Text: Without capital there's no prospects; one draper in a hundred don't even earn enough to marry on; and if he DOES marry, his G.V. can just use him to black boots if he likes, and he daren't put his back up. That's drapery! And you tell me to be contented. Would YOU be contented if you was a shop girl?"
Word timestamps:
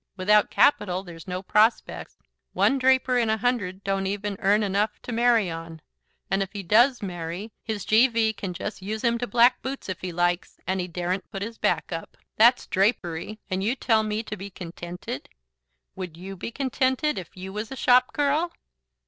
Without 0.17 0.49
capital 0.49 1.03
there's 1.03 1.27
no 1.27 1.43
prospects; 1.43 2.17
one 2.53 2.79
draper 2.79 3.19
in 3.19 3.29
a 3.29 3.37
hundred 3.37 3.83
don't 3.83 4.07
even 4.07 4.35
earn 4.39 4.63
enough 4.63 4.99
to 5.03 5.11
marry 5.11 5.47
on; 5.51 5.79
and 6.27 6.41
if 6.41 6.51
he 6.53 6.63
DOES 6.63 7.03
marry, 7.03 7.51
his 7.61 7.85
G.V. 7.85 8.33
can 8.33 8.55
just 8.55 8.81
use 8.81 9.03
him 9.03 9.19
to 9.19 9.27
black 9.27 9.61
boots 9.61 9.89
if 9.89 10.01
he 10.01 10.11
likes, 10.11 10.59
and 10.65 10.79
he 10.79 10.87
daren't 10.87 11.29
put 11.29 11.43
his 11.43 11.59
back 11.59 11.91
up. 11.91 12.17
That's 12.35 12.65
drapery! 12.65 13.37
And 13.47 13.63
you 13.63 13.75
tell 13.75 14.01
me 14.01 14.23
to 14.23 14.35
be 14.35 14.49
contented. 14.49 15.29
Would 15.95 16.17
YOU 16.17 16.35
be 16.35 16.49
contented 16.49 17.19
if 17.19 17.37
you 17.37 17.53
was 17.53 17.71
a 17.71 17.75
shop 17.75 18.11
girl?" 18.11 18.51